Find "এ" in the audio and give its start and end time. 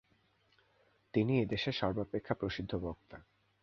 1.39-1.45